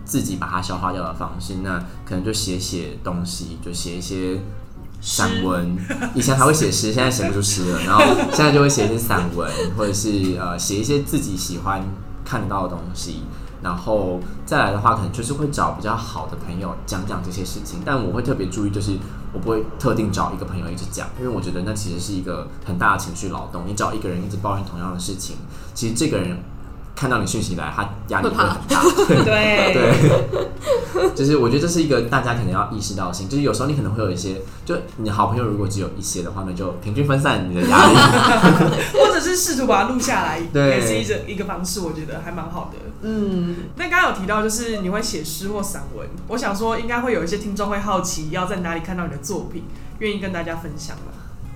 [0.03, 1.57] 自己把它消化掉的方式。
[1.63, 4.39] 那可能就写写东西，就写一些
[4.99, 5.77] 散文。
[6.15, 7.79] 以前还会写诗，现在写不出诗了。
[7.83, 11.83] 然后现在就会写一些散文，或者是呃写一些自己喜欢
[12.25, 13.21] 看到的东西。
[13.61, 18.93] 然后再来的话，可能就是会找比较好的朋友讲讲这些事情，但我会特别注意，就是
[19.33, 23.63] 我不会特定找一个朋友一直讲，因为我觉得那其实是一个很大的情绪劳动。
[23.67, 25.35] 你找一个人一直抱怨同样的事情，
[25.73, 26.37] 其实这个人
[26.95, 28.81] 看到你讯息来，他压力会很大。
[29.23, 37.95] 对对，就是我觉得这是一个大家可能要意识到的性，就是有时候你可能会有一些，就你好朋友如果只有一些的话，那就平均分散你的压力。
[38.99, 42.77] 或者是试图把它录下来，对也是一种一个方式，我觉得还蛮好的。
[43.01, 49.63] 嗯，那刚刚有提到，就是你会写诗或散文，我想说应该会有一些听众会好奇，要在哪里看到你的作品，
[49.99, 51.05] 愿意跟大家分享吗？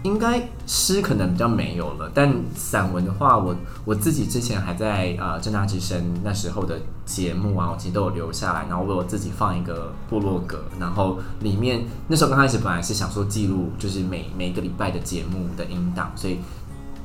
[0.03, 3.55] 应该诗可能比较没有了，但散文的话，我
[3.85, 16.37] 我自己之前还在呃正大之声那时候的节目啊，我其实都有留下来，然后我有自己放一个部落格，然后里面那时候刚开始本来是想说记录就是每每一个礼拜的节目的音档，所以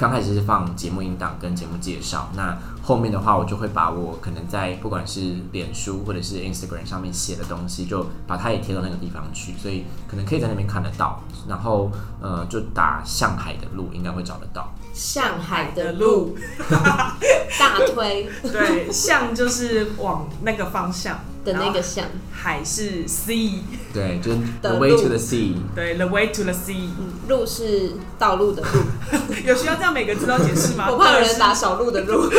[0.01, 11.23] 刚开始是放节目音档跟节目介绍，那后面的话我就会把我可能在不管是脸书或者是 Instagram 上面写的东西，就把它也贴到那个地方去，所以可能可以在那边看得到。
[11.47, 14.73] 然后呃，就打向海的路应该会找得到。
[14.95, 16.35] 上海的路
[17.61, 23.61] 大推对，向就是往那个方向的那个像，海是 sea，
[23.93, 25.55] 对，就是 The Way to the Sea。
[25.75, 26.89] 对，the way to the sea。
[26.99, 28.69] 嗯，路是道路的路，
[29.47, 30.89] 有需要这样每个字都解释吗？
[30.93, 32.31] 我怕有人打小路的路。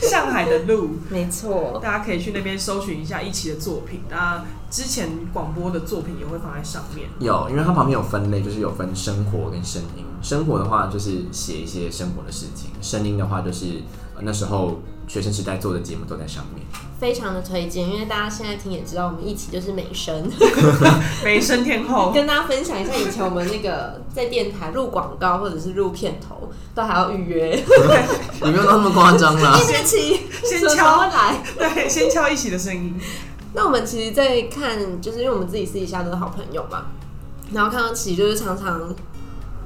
[0.00, 4.00] 上海的路，没错，大家可以去那边搜寻一下一期的作品。
[4.08, 7.08] 那之前广播的作品也会放在上面。
[7.20, 10.04] 有，因为它旁边有分类，就是有分生活跟声音。
[10.22, 13.82] 生活的话就是写一些生活的事情，声音的话就是、
[14.16, 16.64] 呃那时候学生时代做的节目都在上面。
[17.00, 20.30] 非常的推荐，因为大家现在听也知道，我们一起就是美声，
[21.24, 27.64] 美声天后，跟大家分享一下以前我们那个在电台录广告或者是录片头，都还要预约，
[28.42, 29.62] 你没有到那么夸张啦一。
[29.64, 31.40] 学期先敲候来。
[31.56, 32.94] 对，先敲一起的声音。
[33.54, 36.86] 那我们其实，在看，就是因为我们自己私底下都是好朋友嘛，
[37.52, 38.94] 然后看到琪就是常常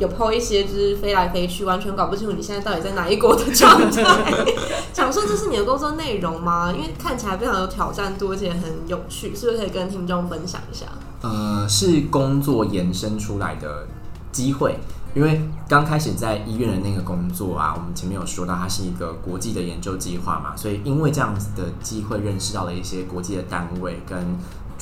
[0.03, 4.32] 有抛一些就是飞来飞去，完全搞不清楚你现在到底在哪一国的状态。
[4.92, 6.72] 想说这是你的工作内容吗？
[6.74, 10.86] 因为看起来非常有挑战度，而且很有趣，是不是可以跟听众分享一下？
[11.22, 13.86] 呃，是工作延伸出来的
[14.32, 14.76] 机会。
[15.14, 24.18] 因为刚开始在医院的那个工作啊，我们前面有说到，它是一个国际的研究计划嘛，所以因为这样子的机会，认识到了一些国际的单位跟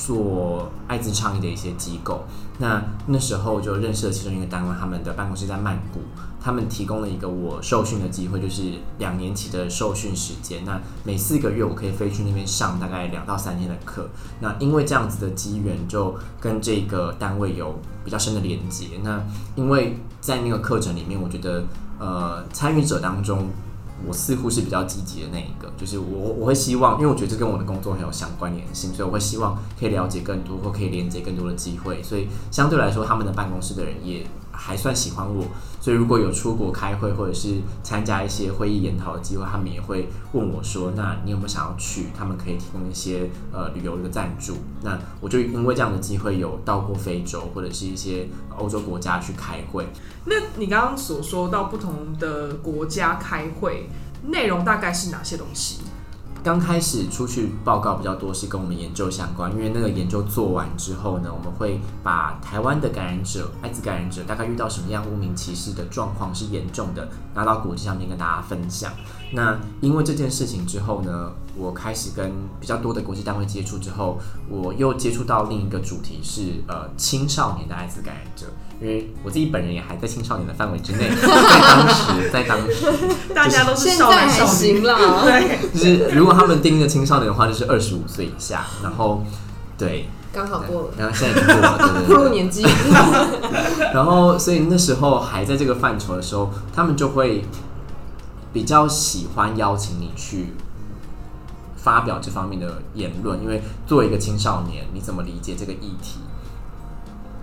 [0.05, 2.23] 做艾滋倡议的一些机构。
[2.57, 5.99] 那那时候就认识了其中一个单位，他们的办公室在曼谷，
[6.39, 10.63] 他们提供了一个我受训的机会，就是两年期的受训时间。
[10.65, 14.09] 那每四个月我可以飞去那边上大概两到三天的课。
[14.39, 18.87] 那因为这样子的机缘，就跟这个单位有比较深的连接。
[19.03, 19.23] 那
[19.55, 21.63] 因为在那个课程里面，我觉得
[21.99, 23.49] 呃参与者当中。
[24.07, 34.25] 我似乎是比较积极的那一个，就是我我会希望，因为我觉得这跟我的工作很有相关联性，所以我会希望可以了解更多或可以连接更多的机会，所以相对来说，他们的办公室的人也。
[34.63, 35.43] 还算喜欢我，
[35.79, 44.57] 所以如果有出国开会或者是参加一些会议研讨的机会，他们也会问我说：“那你有没有想要去？”他们可以提供一些呃旅游的赞助。
[44.83, 49.87] 那我就因为这样的机会有到过非洲或者是一些欧洲国家去开会。
[50.25, 53.89] 那你刚刚所说到不同的国家开会
[54.27, 55.81] 内容大概是哪些东西？
[56.43, 68.91] 刚开始出去报告比较多是跟我们研究相关，因为那个研究做完之后呢，我们会把台湾的感染者、艾滋感染者大概遇到什么样污名歧视的状况是严重的，拿到国际上面跟大家分享。
[69.33, 74.17] 那因为这件事情之后呢，我开始跟比较多的国际单位接触之后，
[74.49, 78.47] 我又接触到另一个主题是呃青少年的艾滋感染者。
[78.81, 81.21] 因为我自己本人也还在青少年的范围之内， 在
[81.61, 84.97] 当时，在当时， 大家都是少男少女了。
[85.23, 88.65] 对，就是如果他们定义的青少年的话，就是二十五岁以下。
[88.81, 89.23] 然后，
[89.77, 92.65] 对，刚好过了，然后现在已经过了，对对步入年纪。
[93.93, 97.45] 然后，所以那时候还在这个范畴的时候，他们就会
[98.51, 100.53] 比较喜欢邀请你去
[101.75, 106.17] 发表这方面的言论，因为作为一个青少年，你怎么理解这个议题？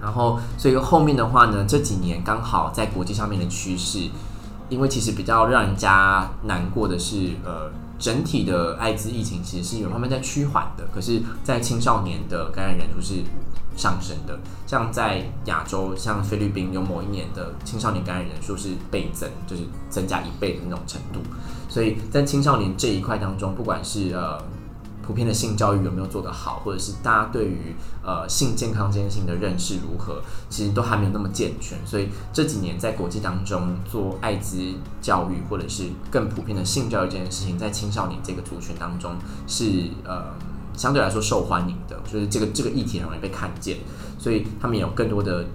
[0.00, 4.08] 然后，所以后面的话呢，这几年刚好在国际上面的趋势，
[4.68, 13.22] 因为其实比较让人家难过的是，呃，整体的艾滋疫情其实是有慢慢在趋缓的，可是，在青少年的感染人数是
[13.76, 14.38] 上升的。
[14.66, 21.20] 像在亚洲，像菲律宾有某一年的青少年感染人数是倍增，就是增加一倍的那种程度。
[21.68, 24.40] 所以在青少年这一块当中，不管是呃。
[25.08, 31.78] 普遍的性教育有没有做得好，或者是大家对于呃性健康这件事情的认识如何，其实都还没有那么健全。
[31.86, 34.58] 所以这几年在国际当中做艾滋
[35.00, 40.26] 教育，或者是更普遍的性教育这件事情，在青少年这个族群当中是呃
[40.76, 43.78] 相对来说受欢迎的，就是这个这个议题容易被看见，
[44.18, 45.46] 所以他们有更多的。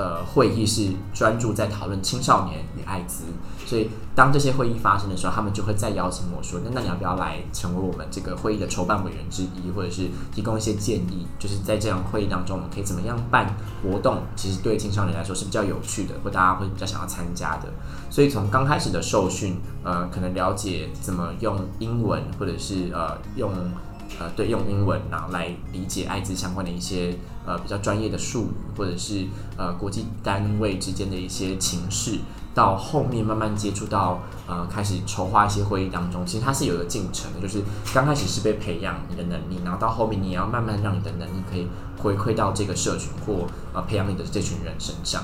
[0.00, 3.24] 呃，会议是专注在讨论青少年与艾滋，
[3.66, 11.26] 所以当这些会议发生的时候，他们就会再邀请我说：“那那你要不要来成为我们这个会议的筹办委员之一，或者是提供一些建议？
[11.38, 14.22] 就是在这样会议当中，我们可以怎么样办活动？
[14.34, 17.68] 其实对青少年来说是比较有趣的，或大家会比较想要参加的。
[18.08, 23.52] 所以从刚开始的受训，呃，可能了解怎么用英文，或者是呃用。
[24.18, 32.18] 呃，对，用英文然后来理解艾滋相关的一些呃比较专业的术语，或者是呃国际单位之间的一些情势，
[32.54, 37.62] 到后面慢慢接触到呃开始筹划一些会议当中，其实它是有一个进程的，就是
[37.94, 45.22] 刚开始是被培养你的能力，然后到后面你也要慢慢让你的能力可以回馈到这个社群或呃培养你的这群人身上。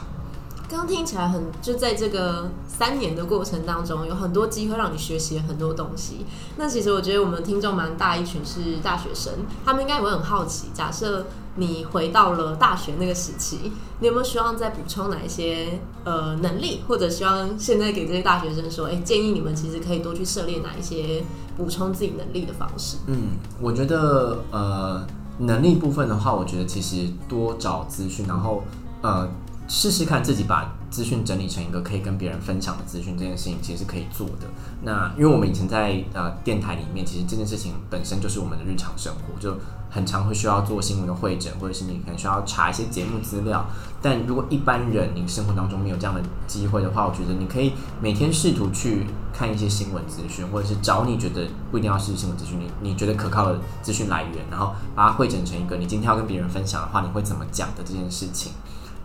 [0.69, 6.27] 刚刚听起来很，就在这个三年的过程当中，有很多机会让你学习很多东西。
[6.57, 9.33] 那其实我觉得我们听众蛮大一群是大学生，
[9.65, 10.69] 他们应该也会很好奇。
[10.75, 21.23] 假设你回到了大学那个时期，你有没有希望再补充哪一些呃能力，或者希望现在给这些大学生说，哎，建议你们其实可以多去涉猎哪一些
[21.57, 22.97] 补充自己能力的方式？
[23.07, 25.07] 嗯，我觉得呃
[25.39, 28.65] 能力部分的话，我觉得其实多找资讯，然后
[29.03, 29.31] 呃。
[29.69, 34.47] 试试看自己把资讯整理成一个可以跟别人分享的资讯，这件事情其实是可以做的。
[34.83, 39.57] 那因为我们以前在呃电台里面，其实这件事情本身就是我们的日常生活，就
[39.91, 43.67] 很常会需要做新闻的会诊，或者是你可能需要查一些节目资料。
[44.01, 58.53] 但如果一般人你生活当中没有这样的机会的话，我觉得你可以每天试图去看一些新闻资讯，或者是找你觉得不一定要是新闻资讯，你你觉得可靠的资讯来源，然后把它会整成一个你今天要跟别人分享的话，你会怎么讲的这件事情。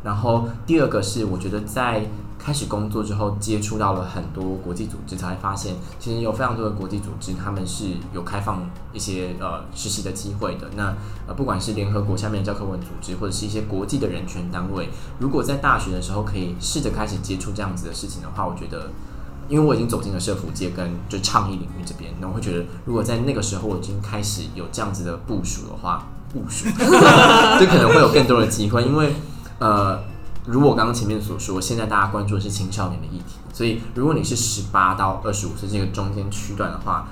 [0.04, 2.06] 然后第二个是，我觉得在
[2.40, 10.68] 开始工作之后，接触到了很多国际组织，才发现，其实有非常多的国际组织，他们是有开放一些呃实习的机会的。
[10.76, 10.96] 那
[11.28, 14.90] 呃，不管是联合国下面的教科文组织，或者是一些国际的人权单位，
[15.20, 18.90] 如果在大学的时候可以试着开始接触这样子的事情的话，我觉得，
[19.48, 26.66] 因为我已经走进了社服界跟就倡议领域这边，那我会觉得，如果在那个时候我已经开始有这样子的部署的话，部署
[27.60, 29.14] 就可能会有更多的机会，因为
[29.62, 30.00] 呃。
[30.48, 37.08] 如我刚刚前面所说，现在大家关注的是青少年的议题，所以如果你是十八到二十五岁这个中间区段的话，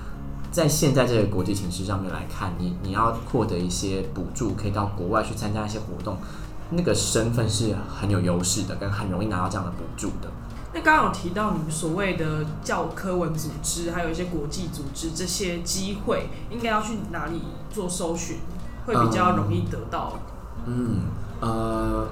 [0.51, 6.17] 在现在这个国际形势上面来看，你你要获得一些补助，可以到国外去参加一些活动，
[6.71, 10.31] 那个身份是很有优势的，跟很容易拿到这样的补助的。
[10.73, 18.37] 那刚刚有提到你们所谓的教科文组织，还有一些国际组织，这些机会应该要去哪里做搜寻，
[18.87, 20.17] 会比较容易得到？
[20.65, 21.01] 嗯，
[21.41, 22.07] 呃。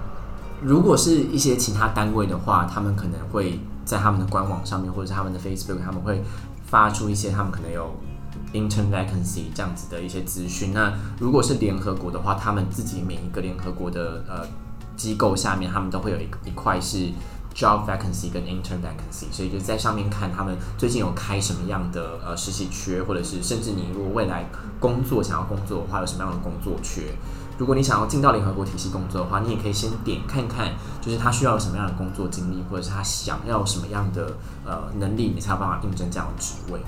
[0.61, 6.23] 如果是一些其他单位的话，他们可能会在他们的官网上面，或者是他们的 Facebook，他们会
[6.65, 7.95] 发出一些他们可能有
[8.53, 10.73] intern vacancy 这样子的一些资讯。
[10.73, 14.47] 那如果是联合国的话，他们自己每一个联合国的呃
[14.95, 17.09] 机构下面，他们都会有一一块是
[17.55, 24.49] job vacancy 跟 intern vacancy，所以就在上面看他们最近有开什么样的呃实习缺，或者是甚至你如果未来
[24.79, 27.13] 工作想要工作的话，有什么样的工作缺。
[27.57, 34.33] 如果你想要进到联合国体系工作的话，你也可以先点看看，就是他需要什么样的工作经历，或者是他想要什么样的
[34.63, 36.79] 呃能力，你才有办法应征这样的职位。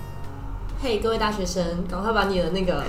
[0.82, 2.84] 嘿，各位大学生，赶快把你的那个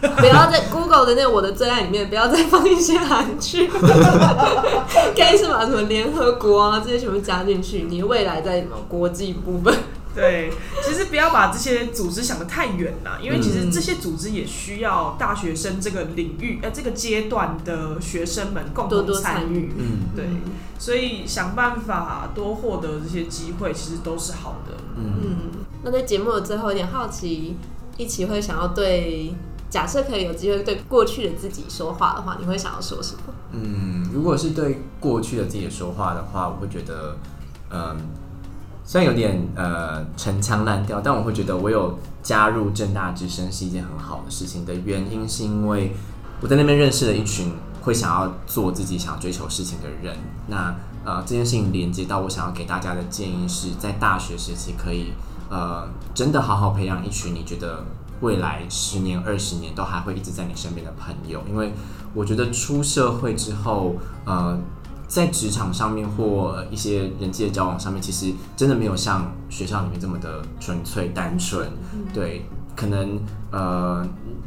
[0.00, 3.70] 不要在 Google 的那个我的最爱里面不要再放一些韩剧，
[5.14, 9.74] 该是把什么联合国啊这些全部加进去，你未来在什么国际部分。
[10.16, 10.50] 对，
[10.82, 19.70] 其实不要把这些组织想得太远了，因为其实这些组织也需要大学生这个领域呃这个阶段的学生们共同参与。
[19.76, 20.24] 嗯，对，
[20.78, 24.72] 所以想办法多获得这些机会，其实都是好的。
[24.96, 25.50] 嗯，
[25.84, 27.56] 那在节目的最后，有点好奇，
[27.98, 29.34] 一起会想要对
[29.68, 33.34] 假设可以有机会对过去的自己说话的话，你会想要说什么？
[33.52, 37.18] 嗯，如果是对过去的自己说话的话，我会觉得，
[37.70, 37.96] 嗯。
[38.86, 45.96] 虽然有点呃陈腔滥调，但我会觉得我有加入正大之声是一件很好的事情的原因，是因为
[46.40, 50.16] 我在那边认识了一群会想要做自己想追求事情的人。
[50.46, 50.72] 那
[51.04, 55.12] 呃这件事情连接到我想要给大家的建议是在大学时期可以
[55.50, 57.84] 呃真的好好培养一群你觉得
[58.20, 61.72] 未来十年二十年都还会一直在你身边的朋友，因为
[62.14, 64.56] 我觉得出社会之后呃。
[65.08, 71.70] 在职场上面或一些人际的交往上面，其实真的没有像学校里面这么的纯粹单纯。
[72.12, 72.44] 对，
[72.74, 74.06] 可能呃，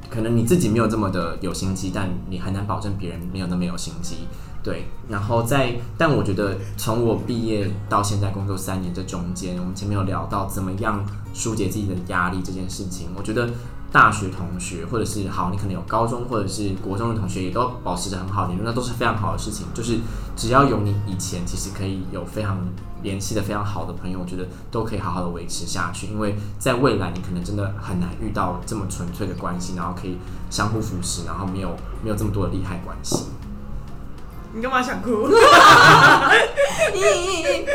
[0.10, 4.28] 可能你自己没有这么的有心机，但你很难保证别人没有那么有心机。
[4.62, 13.50] 对，然后在，但我觉得从我毕业到现在工作三年这中间，我们前面有聊到怎么样疏解自己的压力这件事情，我觉得。
[13.92, 19.66] 大学同学，或者是好，你可能有高中或者是国中的同学，也都保持着很好联络，那都是非常好的事情。
[19.74, 19.98] 就是
[20.36, 22.60] 只要有你以前其实可以有非常
[23.02, 26.08] 联系的非常好的朋友，我觉得都可以好好的维持下去。
[26.08, 30.18] 因为在未来，你可能真的很难遇到这么纯粹的关系，然后可以
[30.52, 33.26] 相互扶持，然后没有没有这么多的利害关系。
[34.52, 35.30] 你干嘛想哭？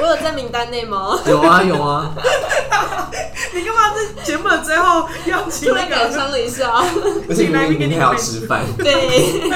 [0.00, 1.16] 我有在名单内吗？
[1.26, 2.12] 有啊有啊。
[3.54, 6.10] 你干嘛在节目的最后要请那个？
[6.10, 6.72] 伤了一下。
[7.28, 8.64] 而且明天还要吃饭。
[8.76, 9.48] 对。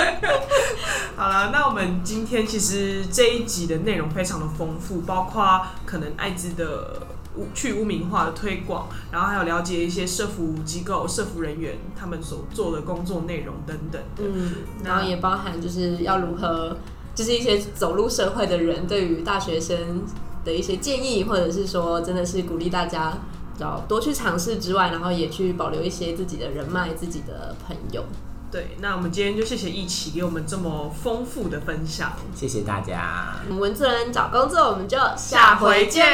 [1.17, 7.03] 好了，那我们今天其实这一集的内容非常的丰富，包括可能艾滋的
[7.35, 14.01] 污去污名化的推广，然后还有了解一些社服机构、社服人员他们所做的工作内容等等。
[14.19, 14.53] 嗯。
[14.85, 16.77] 然后也包含就是要如何。
[17.19, 20.05] 就是一些走入社会的人对于大学生
[20.45, 23.13] 的一些建议，或者是说，真的是鼓励大家
[23.59, 28.05] 要多去尝试之外，然后也去保留一些自己的人脉、自己的朋友。
[28.53, 33.35] 对，那我们今天就谢谢一起给我们这么丰富的分享，谢谢大家。
[33.51, 36.07] 文字人找工作，我们就下回见，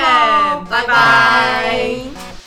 [0.71, 2.44] 拜拜。